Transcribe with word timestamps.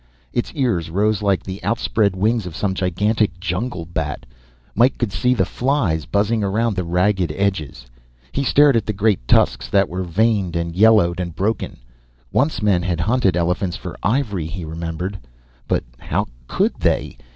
Its 0.33 0.51
ears 0.55 0.89
rose 0.89 1.21
like 1.21 1.43
the 1.43 1.63
outspread 1.63 2.15
wings 2.15 2.47
of 2.47 2.55
some 2.55 2.73
gigantic 2.73 3.39
jungle 3.39 3.85
bat. 3.85 4.25
Mike 4.73 4.97
could 4.97 5.11
see 5.11 5.35
the 5.35 5.45
flies 5.45 6.05
buzzing 6.07 6.43
around 6.43 6.75
the 6.75 6.83
ragged 6.83 7.31
edges. 7.35 7.85
He 8.31 8.43
stared 8.43 8.75
at 8.75 8.87
the 8.87 8.93
great 8.97 9.27
tusks 9.27 9.69
that 9.69 9.89
were 9.89 10.01
veined 10.01 10.55
and 10.55 10.75
yellowed 10.75 11.19
and 11.19 11.35
broken 11.35 11.77
once 12.31 12.63
men 12.63 12.81
had 12.81 13.01
hunted 13.01 13.37
elephants 13.37 13.75
for 13.77 13.95
ivory, 14.01 14.47
he 14.47 14.65
remembered. 14.65 15.19
But 15.67 15.83
how 15.99 16.25
could 16.47 16.73
they? 16.79 17.15